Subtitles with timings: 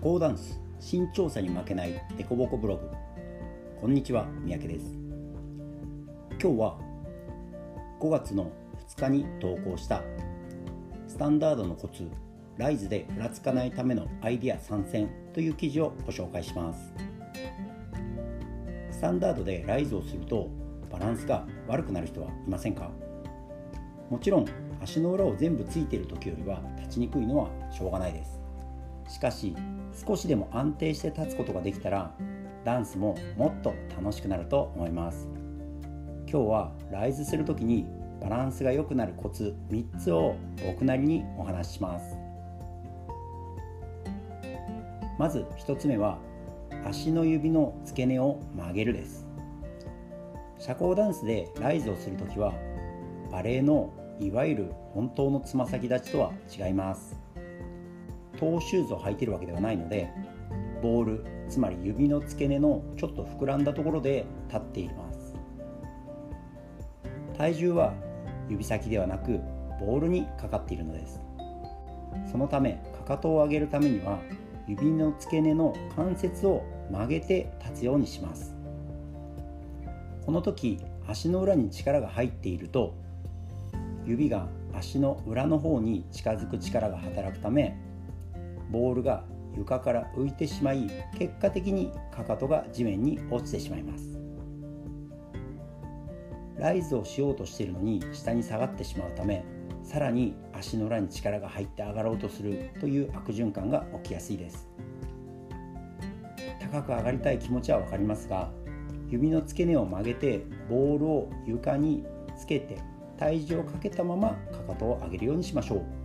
[0.00, 2.88] 社交ダンス身長差に負けないデコボコブログ。
[3.78, 4.86] こんにちは三宅です。
[6.42, 6.78] 今日は
[8.00, 8.50] 5月の
[8.96, 10.02] 2日に投稿した
[11.06, 12.08] スタンダードのコツ
[12.56, 16.94] ライズでふらつかないためのアイディア参戦という記事をご紹介します。
[18.90, 20.48] スタンダードでライズをすると
[20.90, 22.90] バランスが悪くなる人はいませんか？
[24.08, 24.46] もちろん
[24.80, 28.39] 足の裏を全部ついている時よりは立ちにくいのはしょうがないです。
[29.10, 29.56] しかし
[30.06, 32.14] 少しでも安定して立つことができたら
[32.64, 35.28] ダンスももっと楽しくなると思います。
[36.30, 37.86] 今日はライズする時に
[38.20, 42.16] バランスが良くなるコツ3つを僕なりにお話しします。
[45.18, 46.18] まず1つ目は
[46.86, 49.26] 足の指の付け根を曲げるです。
[50.58, 52.54] 社交ダンスでライズをする時は
[53.32, 57.29] バレエのいわゆる本当のつま先立ちとは違います。
[58.40, 60.10] トーシューズを履いているわけではないので
[60.82, 65.34] ボールつまり指の付け根のちょっと膨らんだところで立っています。
[67.36, 67.94] 体重は
[68.48, 69.40] 指先ではなく
[69.80, 71.20] ボールにかかっているのです。
[72.30, 74.20] そのためかかとを上げるためには
[74.66, 78.54] 指の付け根の関節を曲げて立つようにします。
[80.24, 82.94] この時足の裏に力が入っていると
[84.06, 87.76] 指が足の裏の方に近づく力が働くため
[88.70, 89.24] ボールが
[89.56, 94.18] 床から浮いてしまい結果的にかかとが地面に落ちてしまいます。
[96.56, 99.42] ライズをしようとしているのに下に下がってしまうため
[99.82, 104.68] さらに足の裏に力が入って上がろうとするという悪循環が起きやすいです。
[106.60, 108.52] 高く上がりたい気持ちは分かりますが
[109.08, 112.04] 指の付け根を曲げてボールを床に
[112.38, 112.78] つけて
[113.18, 115.99] 体重をかけたままかかとを上げるようにしましょう。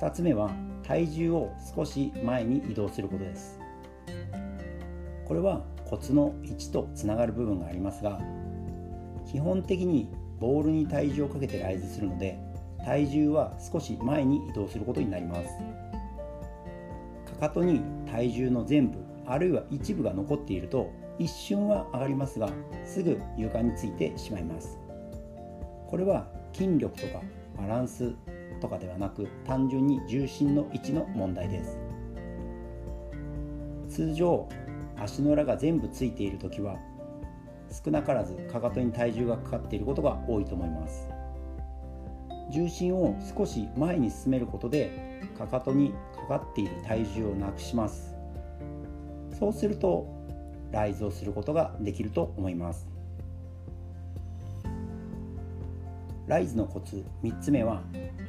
[0.00, 0.50] 2つ目は
[0.84, 3.58] 体重を少し前に移動することです。
[5.26, 8.20] これは骨の位置とつながる部分がありますが
[9.30, 12.38] 基本的にボールに体重をかけてライズするので
[12.84, 15.48] 体重は少し前に移動することになります。
[17.32, 22.48] かかとに体重の全部あるいは一部が残っていると一瞬は上がりますが
[22.84, 24.78] すぐ床についてしまいます。
[25.88, 27.20] これは筋力とか
[27.56, 28.14] バランス
[28.58, 31.78] とかではなく単純に重心の位置の問題です。
[33.88, 34.48] 通常
[34.96, 36.76] 足の裏が全部ついている時は
[37.84, 41.08] 少なからずかかとに体重がかかっていることが多いと思います。
[42.50, 48.14] 重心を少し前に進めることでかかとにかかっている体重をなくします。
[49.38, 50.06] そうすると
[50.72, 52.88] ライズをすることができると思います。
[56.26, 57.82] ライズのコツ3つ目は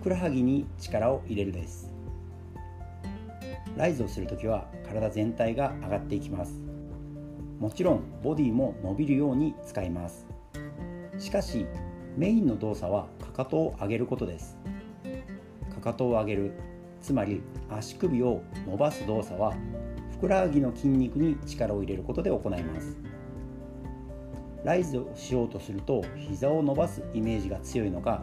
[0.00, 1.92] ふくらはぎに力を入れるです。
[3.76, 6.58] ライズをするときは体全体が上がっていきます。
[7.58, 10.26] もちろんボディも伸びるように使います。
[11.18, 11.66] しかし
[12.16, 14.56] メインの動作はかかとを上げることです。
[15.74, 16.54] かかとを上げる
[17.02, 19.52] つまり足首を伸ばす動作は
[20.12, 22.96] ふくらはぎの筋肉に力を入れることで行います。
[24.64, 28.22] ライズをしようとすると膝を伸ばすイメージが強いのか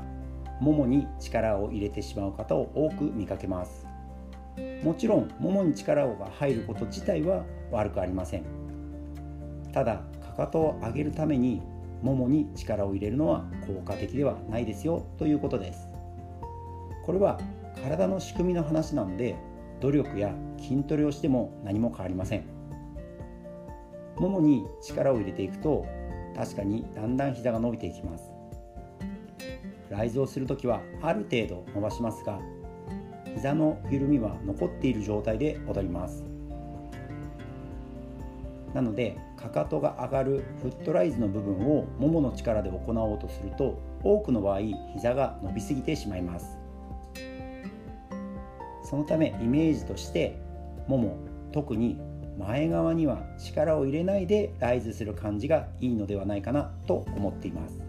[0.60, 3.88] ももに力を入れてしまう方を多く見かけます。
[4.84, 8.44] もちろんももに力が入ること自体は悪くありません。
[9.72, 11.62] ただかかとを上げるために
[12.02, 15.88] ももに力を入れるのは効果的ではないですよということです。
[17.06, 17.40] これは
[17.84, 19.36] 体の仕組みの話なので
[19.80, 22.44] 努力や筋トレをしても何も変わりません。
[24.18, 25.86] ももに力を入れていくと
[26.36, 28.37] 確かにだんだん膝が伸びていきます。
[29.90, 32.40] ライズをするときはある程度伸ばしますが
[33.36, 36.24] 膝の緩みは残っている状態で踊ります。
[38.74, 44.60] なのでかかとが上がるフットライズの部分をももの力で行おうとすると多くの場合
[44.94, 46.58] 膝が伸びすぎてしまいます。
[48.84, 50.40] そのためイメージとして
[50.88, 51.18] もも
[51.52, 52.00] 特に
[52.38, 57.87] 前側には力を入れないでライズする感じがいいのではないかなと思っています。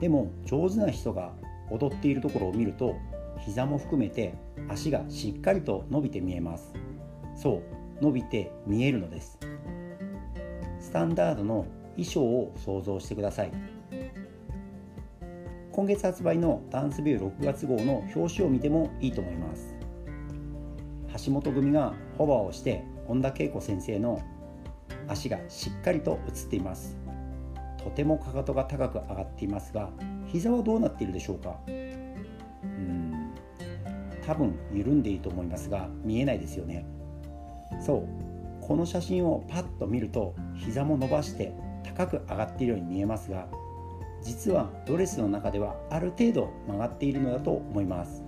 [0.00, 1.32] でも上手な人が
[1.70, 2.96] 踊っているところを見ると
[3.44, 4.34] 膝も含めて
[4.68, 6.72] 足がしっかりと伸びて見えます。
[7.36, 7.62] そ
[8.00, 9.38] う伸びて見えるのです。
[10.80, 13.52] スタンダードの衣装を想像してください。
[15.72, 19.74] 今月発売のダンスビュー6月号の表紙を見てもいいと思います。
[21.26, 24.20] 橋本組がホバーをして本田恵子先生の
[25.08, 27.03] 足がしっかりと映っています。
[27.84, 29.90] とてもかかとが高く上がっていますが
[30.26, 31.60] 膝はどうなっているでしょうか？
[31.68, 31.70] う
[32.66, 33.34] ん。
[34.26, 36.86] 多分緩んでいると思いますが見えないですよね。
[37.80, 38.08] そう。
[38.62, 41.52] この写真をパッと見ると膝も伸ばして
[41.84, 43.46] 高く上がっているように見えますが
[44.22, 48.22] 実はドレスの中ではある程度曲がっているのだと思います。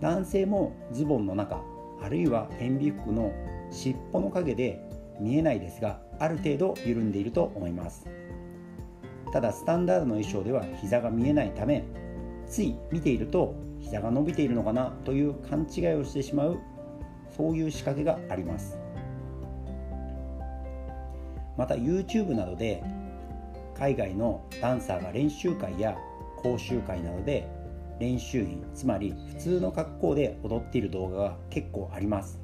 [0.00, 1.62] 男性もズボンの中
[2.02, 3.32] あるいは塩ビ服の
[3.70, 4.89] 尻尾の影で
[5.20, 8.06] 見えないですがある程度緩んでいると思います。
[9.32, 11.84] ただスタンダードの衣装では膝が見えないため
[12.48, 16.58] つい見ていると膝が伸びているのかなという勘違いをしてしまう
[17.36, 18.76] そういう仕掛けがあります。
[21.56, 22.82] また YouTube などで
[23.76, 25.96] 海外のダンサーが練習会や
[26.36, 27.46] 講習会などで
[27.98, 32.40] 練習着つまり普通の格好で踊っている動画が結構あります。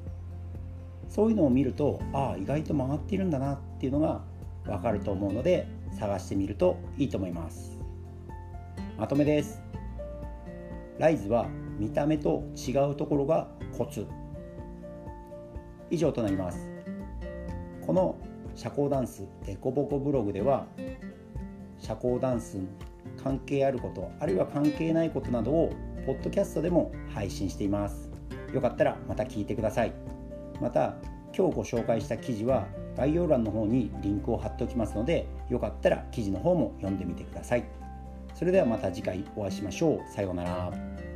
[1.09, 4.21] そういうのを見るとああ意外と曲がっているんだなっていうのが
[4.67, 5.67] わかると思うので
[5.97, 7.79] 探してみるといいと思います。
[8.97, 9.61] まとめです。
[10.97, 14.07] ライズは見た目と違うところがコツ。
[15.89, 16.67] 以上となります。
[17.85, 18.15] この
[18.55, 20.65] 社交ダンスデコボコブログでは
[21.77, 22.57] 社交ダンス
[23.23, 25.73] 関係あることあるいは関係ないことなどを
[26.05, 28.09] ポッドキャストでも配信しています。
[28.53, 30.16] よかったらまた聞いてください。
[30.61, 30.95] また
[31.37, 37.65] 今日ご紹介した記事は概要欄の方にリンクを貼っておきますのでよかったら記事の方も読んでみてください。
[38.33, 40.13] それではまた次回お会いしましょう。
[40.13, 41.06] さようなら。